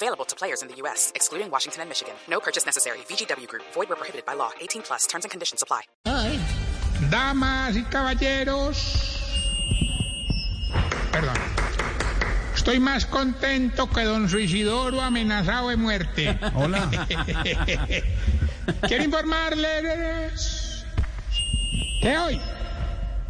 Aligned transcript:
Available 0.00 0.24
to 0.26 0.36
players 0.36 0.62
in 0.62 0.68
the 0.68 0.76
U.S., 0.82 1.10
excluding 1.16 1.50
Washington 1.50 1.80
and 1.80 1.88
Michigan. 1.90 2.14
No 2.28 2.38
purchase 2.38 2.64
necessary. 2.64 2.98
VGW 3.08 3.48
Group. 3.48 3.64
Void 3.74 3.88
where 3.88 3.96
prohibited 3.96 4.24
by 4.24 4.34
law. 4.34 4.52
18 4.60 4.82
plus. 4.82 5.08
Terms 5.08 5.24
and 5.24 5.30
conditions 5.32 5.60
apply. 5.60 5.82
Damas 7.10 7.74
y 7.74 7.82
caballeros. 7.82 8.76
Perdón. 11.10 11.36
Estoy 12.54 12.78
más 12.78 13.06
contento 13.06 13.90
que 13.90 14.04
don 14.04 14.28
Suicidoro 14.28 15.00
amenazado 15.00 15.70
de 15.70 15.76
muerte. 15.76 16.38
Hola. 16.54 16.88
Quiero 18.86 19.02
informarles 19.02 20.84
que 22.00 22.18
hoy 22.18 22.40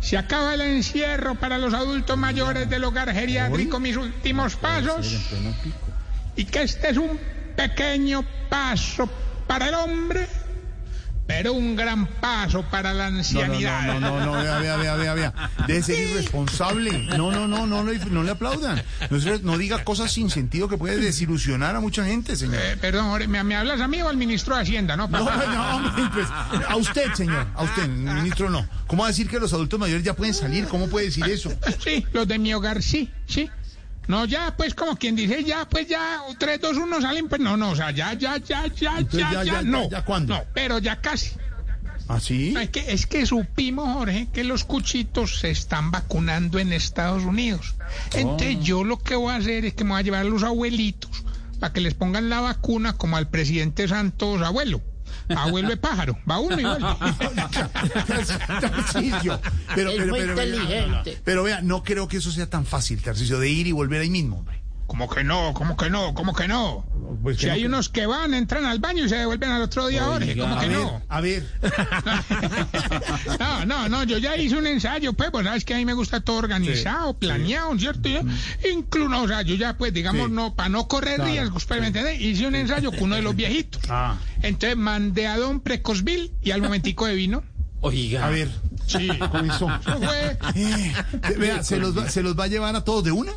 se 0.00 0.18
acaba 0.18 0.52
el 0.52 0.60
encierro 0.60 1.34
para 1.36 1.56
los 1.56 1.72
adultos 1.72 2.18
mayores 2.18 2.68
del 2.68 2.84
hogar 2.84 3.10
geriátrico 3.12 3.80
Mis 3.80 3.96
Últimos 3.96 4.56
Pasos 4.56 5.30
y 6.38 6.44
que 6.44 6.62
este 6.62 6.90
es 6.90 6.96
un 6.96 7.18
pequeño 7.56 8.24
paso 8.48 9.10
para 9.48 9.68
el 9.68 9.74
hombre, 9.74 10.28
pero 11.26 11.52
un 11.52 11.74
gran 11.74 12.06
paso 12.06 12.62
para 12.70 12.94
la 12.94 13.06
No, 13.06 13.10
no, 13.10 13.18
ancianidad. 13.18 13.86
no, 13.86 13.98
no, 13.98 14.24
no, 14.24 14.32
vea, 14.40 14.58
vea, 14.60 14.76
vea, 14.76 14.94
vea, 14.94 15.14
vea. 15.14 15.50
Debe 15.66 15.82
ser 15.82 15.98
irresponsable. 15.98 17.06
No, 17.16 17.32
no, 17.32 17.48
no, 17.48 17.66
no, 17.66 17.82
le 17.82 18.30
aplaudan. 18.30 18.80
No, 19.42 19.58
diga 19.58 19.82
cosas 19.82 20.12
sin 20.12 20.30
sentido 20.30 20.68
que 20.68 20.78
puede 20.78 20.98
desilusionar 20.98 21.74
a 21.74 21.80
mucha 21.80 22.04
gente, 22.04 22.36
señor. 22.36 22.62
Eh, 22.62 22.76
perdón, 22.80 23.28
¿me, 23.28 23.56
hablas 23.56 23.80
a 23.80 23.88
mí 23.88 24.00
o 24.00 24.08
al 24.08 24.16
ministro 24.16 24.54
de 24.54 24.62
Hacienda, 24.62 24.96
no? 24.96 25.08
No, 25.08 25.18
no, 25.18 25.76
hombre, 25.76 26.04
pues, 26.14 26.28
a 26.68 26.76
usted, 26.76 27.12
señor, 27.14 27.48
a 27.52 27.64
usted, 27.64 27.88
ministro, 27.88 28.48
no. 28.48 28.64
¿Cómo 28.86 29.02
va 29.02 29.08
a 29.08 29.10
decir 29.10 29.28
que 29.28 29.40
los 29.40 29.52
adultos 29.52 29.80
mayores 29.80 30.04
ya 30.04 30.14
pueden 30.14 30.34
salir? 30.34 30.66
¿Cómo 30.68 30.88
puede 30.88 31.06
decir 31.06 31.24
eso? 31.24 31.52
Sí, 31.82 32.06
los 32.12 32.28
de 32.28 32.38
mi 32.38 32.54
hogar, 32.54 32.80
sí, 32.80 33.10
sí. 33.26 33.50
No, 34.08 34.24
ya, 34.24 34.54
pues, 34.56 34.74
como 34.74 34.96
quien 34.96 35.14
dice, 35.14 35.44
ya, 35.44 35.68
pues, 35.68 35.86
ya, 35.86 36.20
3, 36.38 36.60
2, 36.60 36.76
1 36.78 37.00
salen, 37.02 37.28
pues, 37.28 37.40
no, 37.40 37.56
no, 37.56 37.70
o 37.70 37.76
sea, 37.76 37.90
ya, 37.90 38.14
ya, 38.14 38.38
ya, 38.38 38.66
ya, 38.66 38.98
Entonces, 38.98 39.20
ya, 39.20 39.32
ya, 39.32 39.44
ya, 39.44 39.52
ya, 39.52 39.62
no. 39.62 39.88
ya, 39.90 40.04
¿cuándo? 40.04 40.34
No, 40.34 40.42
pero 40.54 40.78
ya 40.78 41.00
casi. 41.00 41.32
¿Ah, 42.08 42.18
sí? 42.20 42.52
No, 42.54 42.60
es, 42.60 42.70
que, 42.70 42.90
es 42.90 43.06
que 43.06 43.26
supimos, 43.26 43.92
Jorge, 43.92 44.28
que 44.32 44.42
los 44.42 44.64
cuchitos 44.64 45.40
se 45.40 45.50
están 45.50 45.90
vacunando 45.90 46.58
en 46.58 46.72
Estados 46.72 47.22
Unidos. 47.24 47.74
Entonces, 48.14 48.56
Oh. 48.58 48.62
yo 48.62 48.82
lo 48.84 48.98
que 48.98 49.14
voy 49.14 49.30
a 49.32 49.36
hacer 49.36 49.66
es 49.66 49.74
que 49.74 49.84
me 49.84 49.90
voy 49.90 50.00
a 50.00 50.02
llevar 50.04 50.20
a 50.20 50.24
los 50.24 50.42
abuelitos 50.42 51.10
para 51.60 51.74
que 51.74 51.82
les 51.82 51.92
pongan 51.92 52.30
la 52.30 52.40
vacuna 52.40 52.94
como 52.94 53.18
al 53.18 53.28
presidente 53.28 53.86
Santos 53.88 54.40
abuelo. 54.40 54.80
Abuelo 55.36 55.68
de 55.68 55.76
pájaro, 55.76 56.18
va 56.28 56.38
uno 56.38 56.58
y 56.58 56.64
vuelve. 56.64 56.86
Pero, 59.74 59.90
pero, 59.96 60.14
pero, 60.14 60.34
pero 61.24 61.42
vea, 61.42 61.60
no 61.60 61.82
creo 61.82 62.08
que 62.08 62.16
eso 62.16 62.30
sea 62.30 62.48
tan 62.48 62.64
fácil, 62.64 63.02
Tarcisio, 63.02 63.38
de 63.38 63.50
ir 63.50 63.66
y 63.66 63.72
volver 63.72 64.00
ahí 64.00 64.10
mismo, 64.10 64.38
hombre. 64.38 64.57
¿Cómo 64.88 65.08
que 65.08 65.22
no? 65.22 65.52
¿Cómo 65.54 65.76
que 65.76 65.90
no? 65.90 66.14
¿Cómo 66.14 66.34
que 66.34 66.48
no? 66.48 66.84
Pues 67.22 67.36
que 67.36 67.42
si 67.42 67.46
no, 67.48 67.52
hay 67.52 67.60
que- 67.60 67.66
unos 67.66 67.88
que 67.90 68.06
van, 68.06 68.32
entran 68.34 68.64
al 68.64 68.78
baño 68.80 69.04
y 69.04 69.08
se 69.08 69.16
devuelven 69.16 69.50
al 69.50 69.62
otro 69.62 69.86
día, 69.86 70.02
Jorge. 70.04 70.34
¿Cómo 70.36 70.56
A 70.56 70.60
que 70.60 70.68
ver, 70.68 70.78
no? 70.78 71.02
a 71.08 71.20
ver. 71.20 71.46
No, 73.38 73.64
no, 73.66 73.88
no, 73.88 74.04
yo 74.04 74.18
ya 74.18 74.36
hice 74.36 74.56
un 74.56 74.66
ensayo, 74.66 75.12
pues, 75.12 75.30
pues 75.30 75.44
sabes 75.46 75.64
que 75.64 75.74
a 75.74 75.76
mí 75.76 75.84
me 75.84 75.92
gusta 75.92 76.20
todo 76.20 76.36
organizado, 76.36 77.14
planeado, 77.18 77.78
¿cierto? 77.78 78.08
Yo, 78.08 78.20
incluso, 78.72 79.08
no, 79.08 79.22
o 79.22 79.28
sea, 79.28 79.42
yo 79.42 79.54
ya, 79.54 79.76
pues, 79.76 79.92
digamos, 79.92 80.26
Sí. 80.28 80.32
no, 80.32 80.54
para 80.54 80.68
no 80.68 80.88
correr 80.88 81.16
Claro, 81.16 81.30
riesgos, 81.30 81.64
pues, 81.66 81.80
¿me 81.80 81.86
entiendes? 81.88 82.20
Hice 82.20 82.46
un 82.46 82.54
ensayo 82.54 82.90
con 82.90 83.02
uno 83.04 83.16
de 83.16 83.22
los 83.22 83.36
viejitos. 83.36 83.82
Ah, 83.90 84.16
Entonces 84.42 84.76
mandé 84.76 85.26
a 85.26 85.36
don 85.38 85.60
Precosville 85.60 86.32
y 86.42 86.50
al 86.50 86.62
momentico 86.62 87.06
de 87.06 87.14
vino. 87.14 87.42
a 87.82 88.28
ver. 88.28 88.50
Sí. 88.86 89.08
Comenzó. 89.30 89.68
Eso 89.80 89.98
fue. 89.98 90.38
Eh, 90.54 90.92
vea, 91.38 91.62
¿se 91.62 91.76
los, 91.78 91.96
va, 91.96 92.08
¿se 92.10 92.22
los 92.22 92.38
va 92.38 92.44
a 92.44 92.48
llevar 92.48 92.74
a 92.76 92.84
todos 92.84 93.04
de 93.04 93.12
una? 93.12 93.32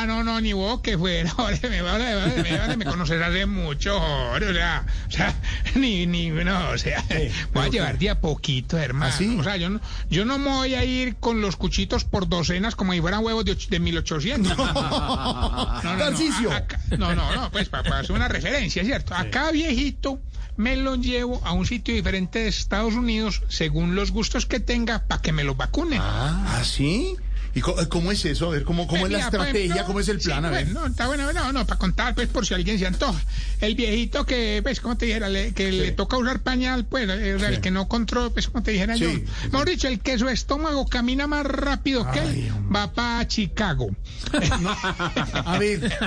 Ah, 0.00 0.06
no, 0.06 0.22
no, 0.22 0.40
ni 0.40 0.52
vos 0.52 0.80
que 0.80 0.96
fuera, 0.96 1.34
me, 1.62 1.82
vale, 1.82 2.14
vale, 2.14 2.42
me, 2.42 2.56
vale, 2.56 2.76
me 2.76 2.84
conoces 2.84 3.20
hace 3.20 3.46
mucho, 3.46 3.96
o 3.96 4.38
sea, 4.38 4.86
o 5.08 5.10
sea, 5.10 5.34
ni, 5.74 6.06
ni, 6.06 6.30
no, 6.30 6.70
o 6.70 6.78
sea, 6.78 7.04
voy 7.52 7.66
a 7.66 7.68
llevar 7.68 7.98
de 7.98 8.10
a 8.10 8.20
poquito, 8.20 8.78
hermano. 8.78 9.12
¿Ah, 9.12 9.16
sí? 9.18 9.36
O 9.38 9.42
sea, 9.42 9.56
yo 9.56 9.70
no, 9.70 9.80
yo 10.08 10.24
no 10.24 10.38
me 10.38 10.50
voy 10.50 10.74
a 10.74 10.84
ir 10.84 11.16
con 11.16 11.40
los 11.40 11.56
cuchitos 11.56 12.04
por 12.04 12.28
docenas 12.28 12.76
como 12.76 12.92
si 12.92 13.00
fueran 13.00 13.24
huevos 13.24 13.44
de, 13.44 13.52
och- 13.56 13.68
de 13.68 13.80
1800. 13.80 14.56
No, 14.56 15.96
no, 15.96 16.10
no, 16.50 16.56
acá- 16.56 16.80
no, 16.98 17.14
no, 17.14 17.34
no, 17.34 17.50
pues 17.50 17.68
para, 17.68 17.98
hacer 18.00 18.12
una 18.12 18.28
referencia, 18.28 18.84
¿cierto? 18.84 19.14
Acá 19.14 19.50
viejito 19.50 20.20
me 20.56 20.76
lo 20.76 20.96
llevo 20.96 21.40
a 21.44 21.52
un 21.52 21.66
sitio 21.66 21.94
diferente 21.94 22.40
de 22.40 22.48
Estados 22.48 22.94
Unidos 22.94 23.42
según 23.48 23.94
los 23.94 24.10
gustos 24.10 24.46
que 24.46 24.60
tenga 24.60 25.00
para 25.06 25.22
que 25.22 25.32
me 25.32 25.44
los 25.44 25.56
vacunen. 25.56 26.00
Ah, 26.02 26.62
¿sí? 26.64 27.16
¿Y 27.54 27.60
cómo 27.60 28.12
es 28.12 28.24
eso? 28.24 28.46
A 28.46 28.50
ver, 28.50 28.64
¿cómo, 28.64 28.86
cómo 28.86 29.06
es 29.06 29.12
la 29.12 29.18
pues, 29.18 29.24
estrategia? 29.26 29.84
¿Cómo 29.84 30.00
es 30.00 30.08
el 30.08 30.20
sí, 30.20 30.26
plan? 30.26 30.44
A 30.44 30.50
ver. 30.50 30.64
bueno, 30.66 30.80
no, 30.80 30.86
está 30.86 31.06
bueno, 31.06 31.32
no, 31.32 31.52
no, 31.52 31.66
para 31.66 31.78
contar, 31.78 32.14
pues, 32.14 32.28
por 32.28 32.46
si 32.46 32.54
alguien 32.54 32.78
se 32.78 32.86
antoja. 32.86 33.18
El 33.60 33.74
viejito 33.74 34.24
que, 34.26 34.60
pues, 34.62 34.80
como 34.80 34.96
te 34.96 35.06
dijera, 35.06 35.28
le- 35.28 35.52
que 35.54 35.72
le 35.72 35.92
toca 35.92 36.16
usar 36.16 36.40
pañal, 36.40 36.84
pues, 36.84 37.08
eh, 37.08 37.36
el 37.48 37.60
que 37.60 37.70
no 37.70 37.88
controla, 37.88 38.30
pues, 38.30 38.48
como 38.48 38.62
te 38.62 38.72
dijera 38.72 38.96
yo. 38.96 39.10
Mejor 39.50 39.68
dicho, 39.68 39.88
el 39.88 40.00
que 40.00 40.18
su 40.18 40.28
estómago 40.28 40.86
camina 40.86 41.26
más 41.26 41.44
rápido 41.46 42.08
que 42.10 42.18
él, 42.20 42.50
hombre. 42.54 42.80
va 42.80 42.92
para 42.92 43.26
Chicago. 43.26 43.88
A 45.44 45.58
ver. 45.58 45.88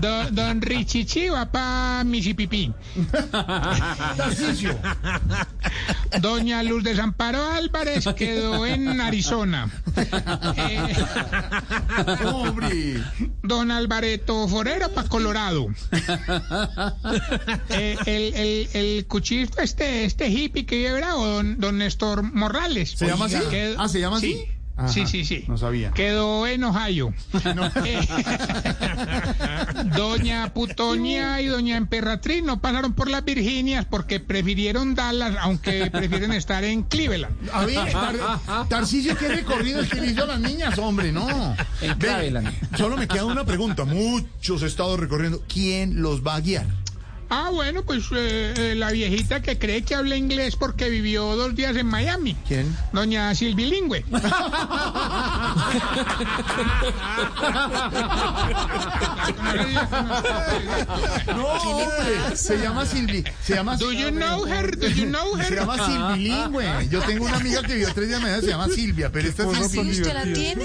Don, 0.00 0.34
don 0.34 0.60
Richichi 0.62 1.28
va 1.28 1.46
para 1.50 2.04
Mississippi. 2.04 2.72
Doña 6.20 6.62
Luz 6.62 6.82
de 6.84 7.00
Amparo 7.00 7.44
Álvarez 7.44 8.04
quedó 8.16 8.66
en 8.66 9.00
Arizona. 9.00 9.70
Eh, 10.56 10.94
Hombre. 12.24 13.02
Don 13.42 13.70
Alvareto 13.70 14.46
Forero 14.48 14.90
para 14.92 15.08
Colorado. 15.08 15.68
Eh, 17.68 17.96
el, 18.06 18.34
el, 18.34 18.68
el 18.74 19.06
cuchillo, 19.06 19.48
este, 19.58 20.04
este 20.04 20.28
hippie 20.28 20.64
que 20.66 20.92
bravo, 20.92 21.26
don, 21.26 21.58
don 21.60 21.78
Néstor 21.78 22.22
Morales. 22.22 22.90
¿Se 22.96 23.06
llama 23.06 23.26
así? 23.26 23.36
Quedó- 23.50 23.76
Ah, 23.78 23.88
¿se 23.88 24.00
llama 24.00 24.18
así? 24.18 24.32
Sí, 24.34 24.44
Ajá, 24.76 24.88
sí, 24.88 25.06
sí, 25.06 25.24
sí. 25.24 25.44
no 25.46 25.56
sabía. 25.56 25.92
Quedó 25.92 26.46
en 26.46 26.64
Ohio. 26.64 27.12
Eh, 27.84 28.00
doña 29.96 30.52
Putonia 30.52 31.40
y 31.40 31.46
Doña 31.46 31.76
Emperatriz 31.76 32.42
no 32.42 32.60
pasaron 32.60 32.92
por 32.94 33.08
las 33.10 33.24
Virginias 33.24 33.84
porque 33.88 34.20
prefirieron 34.20 34.94
Dallas, 34.94 35.34
aunque 35.40 35.90
prefieren 35.90 36.32
estar 36.32 36.64
en 36.64 36.82
Cleveland. 36.82 37.34
A 37.52 37.64
ver, 37.64 37.92
Tar- 37.92 38.68
Tarcisio, 38.68 39.16
¿qué 39.16 39.28
recorrido 39.28 39.80
es 39.80 39.90
que 39.90 40.00
le 40.00 40.08
hizo 40.08 40.24
a 40.24 40.26
las 40.26 40.40
niñas, 40.40 40.78
hombre? 40.78 41.12
No. 41.12 41.28
En 41.80 41.98
Ve, 41.98 42.08
Cleveland. 42.08 42.76
solo 42.76 42.96
me 42.96 43.06
queda 43.08 43.24
una 43.26 43.44
pregunta. 43.44 43.84
Muchos 43.84 44.62
he 44.62 44.66
estado 44.66 44.96
recorriendo. 44.96 45.42
¿Quién 45.48 46.02
los 46.02 46.22
va 46.26 46.36
a 46.36 46.40
guiar? 46.40 46.66
Ah, 47.30 47.50
bueno, 47.52 47.82
pues 47.84 48.04
eh, 48.12 48.54
eh, 48.56 48.74
la 48.76 48.90
viejita 48.90 49.42
que 49.42 49.58
cree 49.58 49.82
que 49.82 49.94
habla 49.94 50.16
inglés 50.16 50.56
porque 50.56 50.88
vivió 50.88 51.36
dos 51.36 51.54
días 51.54 51.76
en 51.76 51.86
Miami. 51.86 52.36
¿Quién? 52.46 52.76
Doña 52.92 53.34
Silbilingüe. 53.34 54.04
No, 61.26 61.46
hombre, 61.46 62.36
se 62.36 62.58
llama 62.58 62.86
Silvi. 62.86 63.24
Se 63.42 63.54
llama 63.54 63.76
Do 63.76 63.92
you 63.92 64.10
know 64.10 64.44
her? 64.46 64.76
Do 64.76 64.88
you 64.88 65.06
know 65.06 65.36
Se 65.42 65.54
llama 65.54 65.76
Silvilingüe. 65.86 66.88
Yo 66.90 67.00
tengo 67.02 67.24
una 67.24 67.36
amiga 67.36 67.62
que 67.62 67.74
vivió 67.74 67.92
tres 67.94 68.08
días 68.08 68.20
mañana, 68.20 68.40
se 68.40 68.48
llama 68.48 68.68
Silvia, 68.68 69.10
pero 69.10 69.28
esta 69.28 69.44
es 69.44 69.70
¿Sí 69.70 69.78
usted 69.80 70.14
la 70.14 70.24
tiene? 70.24 70.64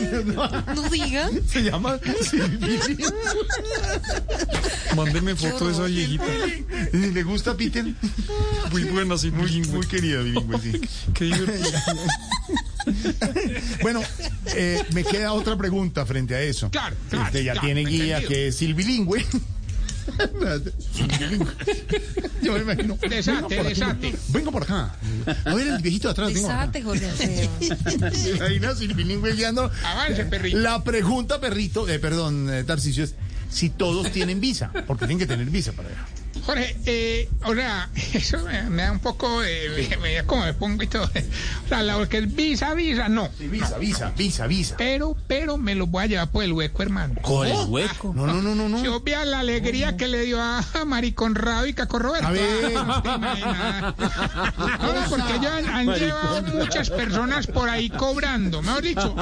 No 0.76 0.84
diga. 0.90 1.30
Se 1.48 1.64
llama 1.64 2.00
Silvilingüe. 2.22 3.14
Mándeme 4.96 5.36
foto 5.36 5.68
de 5.68 5.74
esa 5.74 5.84
viejita. 5.86 6.24
¿Le 6.94 7.24
gusta 7.24 7.56
Peter? 7.56 7.86
Muy 8.72 8.84
buena, 8.86 9.18
sí, 9.18 9.32
Muy, 9.32 9.62
muy 9.68 9.86
querida 9.88 10.22
bilingüe, 10.22 10.60
sí. 10.60 10.82
Qué 11.14 11.26
divertido. 11.26 11.80
Bueno, 13.84 14.02
eh, 14.56 14.82
me 14.94 15.04
queda 15.04 15.34
otra 15.34 15.56
pregunta 15.58 16.06
frente 16.08 16.34
a 16.34 16.42
eso. 16.42 16.72
Claro, 16.72 16.96
claro, 17.10 17.26
Usted 17.26 17.44
ya 17.44 17.52
claro, 17.52 17.68
tiene 17.68 17.82
guía 17.86 18.16
entendido. 18.18 18.28
que 18.30 18.48
es 18.48 18.56
silbilingüe. 18.56 19.26
Silbilingüe. 20.92 21.48
Yo 22.42 22.54
me 22.54 22.60
imagino. 22.62 22.98
Desate, 23.08 23.42
venga 23.42 23.58
por 23.58 23.68
aquí. 23.68 23.80
desate. 23.80 24.16
Venga 24.30 24.52
por 24.52 24.64
acá. 24.64 24.96
A 25.46 25.54
ver, 25.54 25.68
el 25.68 25.82
viejito 25.84 26.08
de 26.08 26.12
atrás. 26.14 26.34
Desate, 26.34 26.82
Jorge 26.82 27.06
Alfredo. 27.10 28.12
Se 28.12 28.32
imagina 28.32 28.76
silbilingüe 28.76 29.34
guiando. 29.34 29.70
Avance, 29.84 30.26
perrito. 30.26 30.58
La 30.58 30.84
pregunta, 30.84 31.40
perrito, 31.40 31.88
eh, 31.88 32.00
perdón, 32.00 32.52
eh, 32.52 32.64
Tarcisio, 32.64 33.04
es 33.04 33.14
si 33.52 33.70
todos 33.70 34.12
tienen 34.12 34.40
visa, 34.40 34.72
porque 34.88 35.06
tienen 35.06 35.20
que 35.20 35.28
tener 35.28 35.48
visa 35.50 35.74
para 35.74 35.90
viajar. 35.90 36.08
Jorge, 36.46 36.76
eh, 36.86 37.30
o 37.44 37.54
sea, 37.54 37.90
eso 38.14 38.40
me, 38.44 38.64
me 38.70 38.84
da 38.84 38.92
un 38.92 39.00
poco 39.00 39.42
de... 39.42 39.98
Me, 40.02 40.24
como 40.24 40.46
me 40.46 40.54
pongo 40.54 40.84
y 40.84 40.88
todo. 40.88 41.04
O 41.04 41.68
sea, 41.68 41.84
la 41.84 42.08
que 42.08 42.20
es 42.20 42.36
visa, 42.36 42.74
visa, 42.74 43.10
no. 43.10 43.30
Visa, 43.40 43.78
visa, 43.78 44.14
visa, 44.16 44.48
visa. 44.48 44.76
Pero, 44.78 45.16
pero 45.28 45.58
me 45.58 45.76
lo 45.76 45.88
voy 45.88 46.04
a 46.04 46.08
llevar 46.08 46.32
por 46.32 46.44
el 46.44 46.54
hueco, 46.54 46.82
hermano. 46.82 47.16
Con 47.22 47.48
el 47.48 47.68
hueco. 47.68 48.14
No, 48.16 48.26
no, 48.26 48.42
no, 48.42 48.56
no, 48.56 48.70
no. 48.70 48.82
Si 48.82 48.88
obvia 48.88 49.26
la 49.26 49.40
alegría 49.40 49.98
que 49.98 50.08
le 50.08 50.22
dio 50.22 50.42
a 50.42 50.64
Mariconrado 50.86 51.68
y 51.68 51.74
Caco 51.74 52.00
Roberto. 52.00 52.28
A 52.28 52.32
ver. 52.32 52.74
No. 52.80 54.70
No, 54.80 54.94
no, 54.94 55.10
porque 55.10 55.36
ellos 55.36 55.52
han, 55.52 55.70
han 55.70 55.96
llevado 55.96 56.42
muchas 56.54 56.90
personas 56.90 57.48
por 57.48 57.70
ahí 57.70 57.90
cobrando. 57.90 58.62
Mejor 58.62 58.82
dicho, 58.82 59.16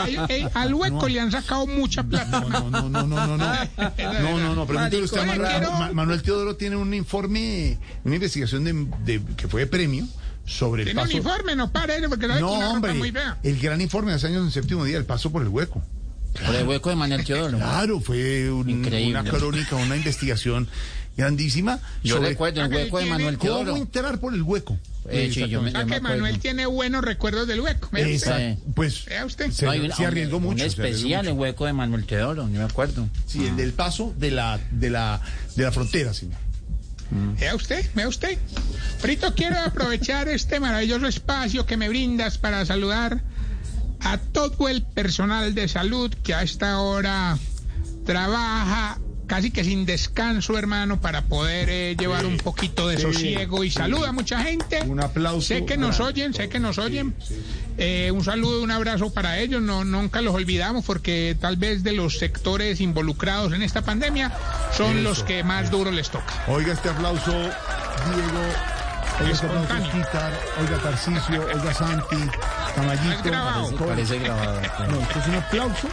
al 0.53 0.73
hueco 0.73 1.07
le 1.07 1.19
han 1.19 1.31
sacado 1.31 1.67
mucha 1.67 2.03
plata. 2.03 2.41
No, 2.41 2.69
no, 2.69 2.89
no, 2.89 3.03
no, 3.03 3.27
no, 3.27 3.37
no. 3.37 3.37
No, 3.97 4.37
no, 4.37 4.55
no. 4.55 4.65
Pregúntele 4.65 5.03
usted 5.03 5.19
a 5.21 5.25
Manuel. 5.25 5.93
Manuel 5.93 6.21
Teodoro 6.21 6.55
tiene 6.55 6.75
un 6.75 6.93
informe, 6.97 7.77
una 8.03 8.15
investigación 8.15 8.63
de, 8.63 8.73
de- 9.19 9.25
que 9.35 9.47
fue 9.47 9.61
de 9.61 9.67
premio 9.67 10.05
sobre 10.45 10.83
el 10.83 10.93
paso. 10.95 11.11
uniforme, 11.11 11.55
no 11.55 11.71
pare, 11.71 12.07
porque 12.09 12.27
que 12.27 12.39
No, 12.39 12.71
hombre. 12.71 12.93
muy 12.93 13.11
fea. 13.11 13.37
El 13.43 13.59
gran 13.59 13.79
informe 13.81 14.11
de 14.11 14.17
hace 14.17 14.27
años 14.27 14.43
en 14.45 14.51
séptimo 14.51 14.83
día, 14.85 14.97
el 14.97 15.05
paso 15.05 15.31
por 15.31 15.41
el 15.41 15.47
hueco. 15.49 15.83
Por 16.45 16.55
el 16.55 16.67
hueco 16.67 16.89
de 16.89 16.95
Manuel 16.95 17.23
Teodoro. 17.25 17.57
Claro, 17.57 17.99
fue 17.99 18.51
un- 18.51 18.69
una 18.85 19.23
crónica, 19.23 19.75
una 19.75 19.95
investigación 19.95 20.67
grandísima. 21.17 21.79
Yo 22.03 22.15
sobre 22.17 22.29
recuerdo 22.29 22.61
el 22.61 22.71
Ah, 22.71 22.75
hueco 22.75 22.99
de 22.99 23.05
Manuel 23.07 23.37
cómo 23.37 23.53
Teodoro. 23.55 23.75
entrar 23.77 24.19
por 24.19 24.33
el 24.33 24.43
hueco. 24.43 24.77
Eh, 25.09 25.31
sí, 25.33 25.47
yo 25.47 25.61
me- 25.61 25.69
O 25.69 25.71
sea 25.71 25.81
yo 25.81 25.87
me 25.87 25.95
que 25.95 26.01
Manuel 26.01 26.37
tiene 26.39 26.65
buenos 26.65 27.03
recuerdos 27.03 27.47
del 27.47 27.61
hueco. 27.61 27.89
Vea 27.91 28.03
usted. 28.05 28.13
Exacto. 28.15 28.71
Pues 28.75 29.05
usted. 29.25 29.51
se, 29.51 29.65
No, 29.65 29.71
hay 29.71 29.79
un- 29.79 29.91
se 29.93 30.05
arriesgó 30.05 30.37
un- 30.37 30.43
mucho. 30.43 30.63
Un 30.63 30.67
especial, 30.69 31.25
el 31.27 31.33
hueco 31.33 31.65
de 31.65 31.73
Manuel 31.73 32.05
Teodoro, 32.05 32.43
yo 32.43 32.59
me 32.59 32.63
acuerdo. 32.63 33.07
Sí, 33.25 33.45
el 33.47 33.55
del 33.55 33.73
paso 33.73 34.13
de 34.17 34.31
la, 34.31 34.59
de 34.71 34.89
la, 34.89 35.21
de 35.55 35.63
la 35.63 35.71
frontera, 35.71 36.13
señor. 36.13 36.37
Vea 37.11 37.55
usted, 37.55 37.85
vea 37.95 38.07
usted. 38.07 38.37
Frito, 38.99 39.33
quiero 39.33 39.59
aprovechar 39.59 40.27
este 40.27 40.59
maravilloso 40.59 41.07
espacio 41.07 41.65
que 41.65 41.77
me 41.77 41.89
brindas 41.89 42.37
para 42.37 42.65
saludar 42.65 43.21
a 44.01 44.17
todo 44.17 44.67
el 44.67 44.83
personal 44.83 45.53
de 45.55 45.67
salud 45.67 46.13
que 46.23 46.33
a 46.33 46.43
esta 46.43 46.79
hora 46.79 47.37
trabaja 48.05 48.99
casi 49.27 49.51
que 49.51 49.63
sin 49.63 49.85
descanso, 49.85 50.57
hermano, 50.57 50.99
para 51.01 51.25
poder 51.25 51.69
eh, 51.69 51.95
llevar 51.99 52.25
un 52.25 52.37
poquito 52.37 52.87
de 52.87 52.97
sosiego 52.97 53.63
y 53.63 53.69
salud 53.69 54.03
a 54.05 54.13
mucha 54.13 54.41
gente. 54.41 54.81
Un 54.83 55.01
aplauso. 55.01 55.47
Sé 55.47 55.65
que 55.65 55.77
nos 55.77 55.99
oyen, 55.99 56.33
sé 56.33 56.49
que 56.49 56.59
nos 56.59 56.77
oyen. 56.77 57.13
Eh, 57.77 58.11
un 58.11 58.23
saludo, 58.23 58.63
un 58.63 58.71
abrazo 58.71 59.11
para 59.11 59.39
ellos. 59.39 59.61
No, 59.61 59.83
nunca 59.85 60.21
los 60.21 60.33
olvidamos 60.33 60.83
porque 60.85 61.37
tal 61.39 61.57
vez 61.57 61.83
de 61.83 61.93
los 61.93 62.17
sectores 62.17 62.81
involucrados 62.81 63.53
en 63.53 63.61
esta 63.61 63.83
pandemia 63.83 64.31
son 64.75 65.03
los 65.03 65.23
que 65.23 65.43
más 65.43 65.69
duro 65.69 65.91
les 65.91 66.09
toca. 66.09 66.33
Oiga 66.47 66.73
este 66.73 66.89
aplauso, 66.89 67.31
Diego. 67.31 67.51
Oiga 69.19 69.31
este 69.31 69.45
aplauso. 69.45 69.73
Oiga 70.59 70.77
Tarcisio. 70.81 71.45
Oiga 71.53 71.73
Santi. 71.73 72.17
Grabado. 73.23 73.69
todo. 73.71 73.87
Parece 73.87 74.19
grabado. 74.19 74.61
No, 74.89 75.01
esto 75.01 75.19
es 75.19 75.27
un 75.27 75.35
aplauso. 75.35 75.87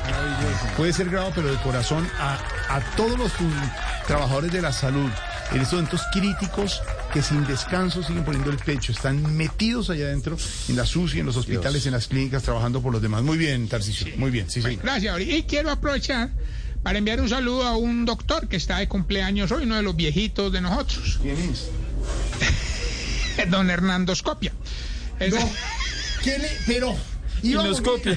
Puede 0.76 0.92
ser 0.92 1.08
grabado, 1.08 1.32
pero 1.34 1.50
de 1.50 1.56
corazón 1.62 2.08
a, 2.18 2.38
a 2.68 2.80
todos 2.96 3.18
los 3.18 3.32
trabajadores 4.06 4.52
de 4.52 4.60
la 4.62 4.72
salud 4.72 5.10
en 5.52 5.60
estos 5.60 5.74
momentos 5.74 6.02
críticos 6.12 6.82
que 7.12 7.22
sin 7.22 7.46
descanso 7.46 8.02
siguen 8.02 8.24
poniendo 8.24 8.50
el 8.50 8.56
pecho, 8.56 8.92
están 8.92 9.36
metidos 9.36 9.90
allá 9.90 10.06
adentro 10.06 10.36
en 10.68 10.76
la 10.76 10.84
SUSI, 10.86 11.20
en 11.20 11.26
los 11.26 11.36
hospitales, 11.36 11.86
en 11.86 11.92
las 11.92 12.06
clínicas, 12.08 12.42
trabajando 12.42 12.80
por 12.82 12.92
los 12.92 13.00
demás. 13.02 13.22
Muy 13.22 13.38
bien, 13.38 13.68
Tarcisio. 13.68 14.08
Muy 14.16 14.30
bien, 14.30 14.50
sí, 14.50 14.62
sí. 14.62 14.76
Gracias. 14.82 15.20
Y 15.20 15.42
quiero 15.44 15.70
aprovechar 15.70 16.30
para 16.82 16.98
enviar 16.98 17.20
un 17.20 17.28
saludo 17.28 17.66
a 17.66 17.76
un 17.76 18.04
doctor 18.04 18.48
que 18.48 18.56
está 18.56 18.78
de 18.78 18.88
cumpleaños 18.88 19.50
hoy, 19.52 19.64
uno 19.64 19.76
de 19.76 19.82
los 19.82 19.94
viejitos 19.96 20.52
de 20.52 20.60
nosotros, 20.60 21.18
¿Quién 21.22 21.36
es? 21.38 21.68
don 23.50 23.70
Hernando 23.70 24.14
Scopia. 24.14 24.52
Es- 25.20 25.34
¿Qué 26.24 26.38
le...? 26.38 26.48
Pero... 26.66 27.13
Y 27.44 27.50
nos 27.54 27.80
copia. 27.80 28.16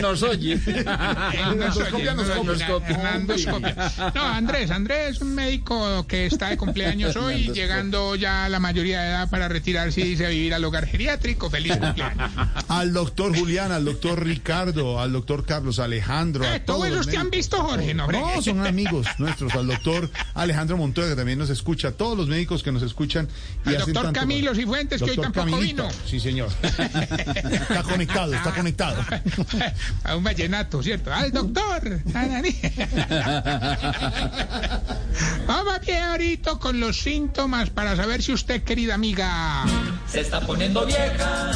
Nos 0.00 0.22
oye. 0.22 0.52
Hernando 0.66 1.72
Scopia, 1.72 2.14
nos 2.14 2.28
copia. 2.30 2.88
Hernando 2.88 3.36
Scopia. 3.38 3.92
No, 4.14 4.22
Andrés, 4.22 4.70
Andrés 4.70 5.16
es 5.16 5.20
un 5.20 5.34
médico 5.34 6.06
que 6.06 6.26
está 6.26 6.48
de 6.50 6.56
cumpleaños 6.56 7.16
hoy, 7.16 7.50
llegando 7.52 8.14
ya 8.14 8.44
a 8.44 8.48
la 8.48 8.60
mayoría 8.60 9.00
de 9.02 9.08
edad 9.08 9.30
para 9.30 9.48
retirarse 9.48 10.00
y 10.00 10.04
dice 10.04 10.26
a 10.26 10.28
vivir 10.28 10.54
al 10.54 10.64
hogar 10.64 10.86
geriátrico. 10.86 11.50
Feliz 11.50 11.76
cumpleaños. 11.76 12.30
Al 12.68 12.92
doctor 12.92 13.36
Julián, 13.36 13.72
al 13.72 13.84
doctor 13.84 14.22
Ricardo, 14.24 15.00
al 15.00 15.12
doctor 15.12 15.44
Carlos 15.44 15.78
Alejandro, 15.78 16.44
a 16.44 16.56
Eh, 16.56 16.60
todos 16.60 16.78
todos 16.78 16.90
los 16.92 17.06
te 17.08 17.16
han 17.16 17.28
visto, 17.30 17.56
Jorge, 17.62 17.92
no, 17.94 18.06
No, 18.06 18.40
son 18.40 18.64
amigos 18.66 19.06
nuestros, 19.18 19.52
al 19.54 19.66
doctor 19.66 20.08
Alejandro 20.34 20.76
Montoya, 20.76 21.08
que 21.08 21.16
también 21.16 21.38
nos 21.38 21.50
escucha, 21.50 21.88
a 21.88 21.92
todos 21.92 22.16
los 22.16 22.28
médicos 22.28 22.62
que 22.62 22.70
nos 22.70 22.82
escuchan. 22.82 23.28
Y 23.66 23.70
Al 23.70 23.76
hacen 23.76 23.86
doctor 23.94 24.04
tanto- 24.12 24.20
Camilo 24.20 24.54
Cifuentes, 24.54 25.02
que 25.02 25.10
hoy 25.10 25.16
tampoco 25.16 25.50
Camilito, 25.50 25.82
vino. 25.88 25.94
Sí, 26.06 26.20
señor. 26.20 26.48
Está 27.52 27.82
conectado, 27.82 28.34
está 28.34 28.52
conectado. 28.52 29.04
A 30.04 30.16
un 30.16 30.24
vallenato, 30.24 30.82
¿cierto? 30.82 31.12
Al 31.12 31.32
doctor. 31.32 32.00
Vamos 35.46 35.80
bien 35.86 36.02
ahorita 36.04 36.56
con 36.56 36.78
los 36.80 37.00
síntomas 37.00 37.70
para 37.70 37.96
saber 37.96 38.22
si 38.22 38.32
usted, 38.32 38.62
querida 38.62 38.94
amiga, 38.94 39.64
Se 40.06 40.20
está 40.20 40.40
poniendo 40.40 40.84
vieja, 40.86 41.52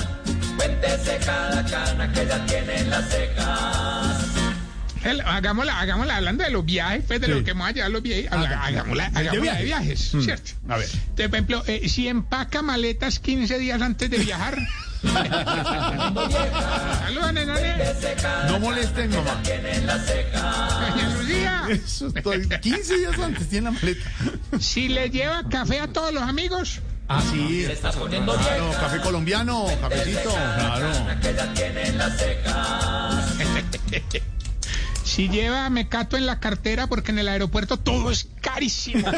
cuéntese 0.57 1.19
cada 1.25 1.65
cana 1.65 2.13
que 2.13 2.27
ya 2.27 2.45
tiene 2.47 2.77
en 2.79 2.91
las 2.91 3.09
cejas. 3.09 4.17
el- 5.05 5.21
hagámosla, 5.23 5.81
hagámosla 5.81 6.17
hablando 6.17 6.45
de 6.45 6.51
los 6.51 6.65
viajes, 6.65 7.03
pues 7.07 7.21
de 7.21 7.27
Sí. 7.27 7.33
lo 7.33 7.43
que 7.45 7.53
vamos 7.53 7.69
a 7.69 7.73
llevar 7.73 7.91
los 7.91 8.03
viajes, 8.03 8.31
hagámosla, 8.31 9.11
de 9.11 9.19
hagámosla 9.19 9.55
de 9.55 9.65
viajes. 9.65 9.65
viajes, 9.65 10.15
Mm. 10.15 10.23
¿cierto? 10.23 10.51
A 10.69 10.77
ver. 10.77 10.87
Entonces, 10.93 11.27
por 11.29 11.35
ejemplo, 11.35 11.65
eh, 11.67 11.89
si 11.89 12.07
empaca 12.09 12.63
maletas 12.63 13.19
15 13.19 13.59
días 13.59 13.83
antes 13.83 14.09
de 14.11 14.19
viajar. 14.19 14.57
Saludos, 17.03 17.33
nenane. 17.33 17.77
No 18.49 18.59
molesten, 18.61 19.11
mamá. 19.11 19.41
Doña 19.45 21.09
Lucía. 21.19 21.63
Eso 21.71 22.09
estoy 22.09 22.49
15 22.49 22.97
días 22.99 23.19
antes, 23.19 23.49
tiene 23.49 23.71
la 23.71 23.71
maleta. 23.73 24.11
Si 24.61 24.89
le 24.89 25.11
lleva 25.11 25.43
café 25.49 25.81
a 25.81 25.89
todos 25.89 26.13
los 26.13 26.23
amigos. 26.23 26.81
Ah, 27.09 27.23
sí. 27.31 27.65
Se 27.67 27.73
está 27.73 27.91
poniendo 27.93 28.35
Claro, 28.35 28.67
vieja, 28.67 28.81
café 28.81 29.01
colombiano, 29.01 29.67
cafecito. 29.81 30.31
Claro. 30.31 30.89
Si 35.05 35.29
lleva 35.29 35.69
mecato 35.69 36.17
en 36.17 36.25
la 36.27 36.41
cartera 36.41 36.87
porque 36.87 37.11
en 37.11 37.19
el 37.19 37.29
aeropuerto 37.29 37.77
todo 37.77 38.11
es 38.11 38.29
carísimo. 38.41 39.07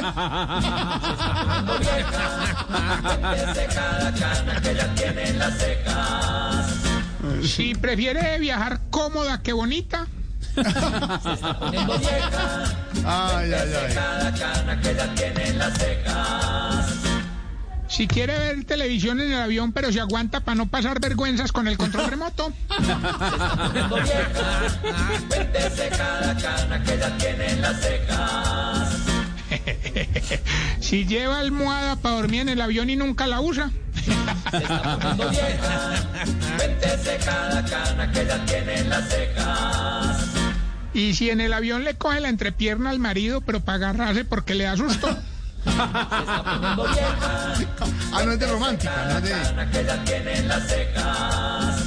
Si 7.45 7.75
prefiere 7.75 8.39
viajar 8.39 8.81
cómoda 8.91 9.43
que 9.43 9.53
bonita. 9.53 10.07
Ay, 10.57 10.63
ay, 13.05 13.53
ay. 13.53 13.95
cada 13.95 14.35
cana 14.35 14.81
que 14.81 14.95
ya 14.95 15.15
tiene 15.15 15.49
en 15.49 15.59
las 15.59 15.79
cejas. 15.79 16.87
Si 17.89 18.07
quiere 18.09 18.39
ver 18.39 18.65
televisión 18.65 19.21
en 19.21 19.33
el 19.33 19.41
avión 19.41 19.73
pero 19.73 19.93
se 19.93 20.01
aguanta 20.01 20.41
para 20.41 20.55
no 20.57 20.67
pasar 20.67 21.01
vergüenzas 21.01 21.53
con 21.53 21.69
el 21.69 21.77
control 21.77 22.07
remoto. 22.11 22.53
Si 30.81 31.07
lleva 31.07 31.39
almohada 31.41 31.97
para 31.97 32.17
dormir 32.17 32.43
en 32.43 32.51
el 32.51 32.61
avión 32.61 32.91
y 32.91 32.97
nunca 32.97 33.27
la 33.27 33.41
usa. 33.41 33.71
Poniendo 34.05 35.29
vieja, 35.31 36.03
cada 37.25 37.65
cana 37.65 38.13
que 38.13 38.27
ya 38.27 38.45
tiene 38.47 38.79
en 38.81 38.91
las 38.91 39.09
cejas. 39.09 40.17
Y 40.93 41.15
si 41.15 41.31
en 41.31 41.41
el 41.41 41.53
avión 41.53 41.85
le 41.85 41.95
coge 41.95 42.21
la 42.21 42.29
entrepierna 42.29 42.91
al 42.91 42.99
marido 43.01 43.41
pero 43.41 43.61
para 43.61 43.77
agarrarse 43.89 44.25
porque 44.25 44.55
le 44.55 44.65
da 44.65 44.77
susto. 44.77 45.09
Poniendo 45.65 46.85
vieja, 46.85 47.57
Ah, 48.13 48.23
no 48.25 48.33
es 48.33 48.39
de 48.39 48.47
romántica, 48.47 49.07
no 49.09 49.17
es 49.19 49.25
de... 49.25 49.31
cana 49.31 49.71
que 49.71 49.85
ya 49.85 50.05
tiene 50.05 50.37
en 50.39 50.49
las 50.49 50.69
cejas. 50.69 51.85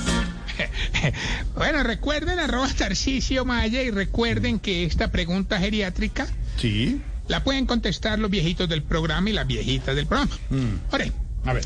Bueno, 1.56 1.84
recuerden 1.84 2.40
arroba 2.40 2.68
Tarcisio 2.76 3.46
Maya 3.46 3.82
y 3.84 3.92
recuerden 3.92 4.60
que 4.60 4.84
esta 4.86 5.10
pregunta 5.10 5.60
geriátrica 5.60 6.28
Sí. 6.58 7.02
la 7.28 7.44
pueden 7.44 7.66
contestar 7.66 8.18
los 8.20 8.30
viejitos 8.32 8.68
del 8.68 8.82
programa 8.84 9.30
y 9.30 9.34
las 9.34 9.46
viejitas 9.48 9.96
del 9.96 10.08
programa. 10.08 10.36
Ore, 10.92 11.12
A 11.46 11.54
ver. 11.54 11.66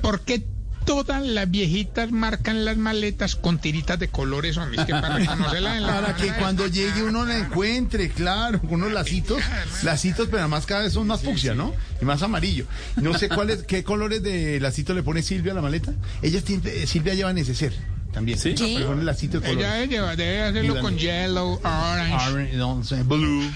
¿por 0.00 0.20
qué 0.22 0.44
todas 0.84 1.24
las 1.24 1.50
viejitas 1.50 2.10
marcan 2.10 2.64
las 2.64 2.76
maletas 2.76 3.36
con 3.36 3.58
tiritas 3.58 3.98
de 3.98 4.08
colores? 4.08 4.56
Hombre, 4.56 4.80
es 4.80 4.86
que 4.86 4.92
para 4.92 5.16
reconocerla 5.16 5.76
en 5.76 5.82
la 5.86 6.00
Para 6.00 6.16
que 6.16 6.32
cuando 6.34 6.66
llegue 6.66 7.02
uno 7.02 7.24
la 7.24 7.38
encuentre, 7.38 8.10
claro, 8.10 8.60
con 8.60 8.74
unos 8.74 8.92
lacitos, 8.92 9.40
lacitos, 9.82 10.26
pero 10.26 10.38
además 10.38 10.66
cada 10.66 10.82
vez 10.82 10.92
son 10.92 11.06
más 11.06 11.20
fucsia, 11.20 11.54
¿no? 11.54 11.74
Y 12.00 12.04
más 12.04 12.22
amarillo. 12.22 12.66
No 12.96 13.16
sé 13.16 13.28
cuáles, 13.28 13.62
qué 13.62 13.84
colores 13.84 14.22
de 14.22 14.58
lacito 14.60 14.94
le 14.94 15.02
pone 15.02 15.22
Silvia 15.22 15.52
a 15.52 15.54
la 15.54 15.62
maleta. 15.62 15.92
Ella 16.22 16.42
tiene, 16.42 16.86
Silvia 16.86 17.14
lleva 17.14 17.32
neceser. 17.32 17.72
también. 18.12 18.38
¿Sí? 18.38 18.54
Ponen 18.84 19.06
lacito 19.06 19.40
de 19.40 19.46
color. 19.48 19.62
Ella 19.62 19.74
debe, 19.74 20.16
debe 20.16 20.42
hacerlo 20.42 20.80
con 20.80 20.98
yellow, 20.98 21.60
orange. 21.62 22.30
Orange, 22.32 22.56
no 22.56 22.82
sé, 22.82 23.02
blue. 23.04 23.48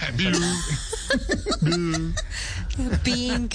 blue. 1.61 2.13
Pink. 3.03 3.55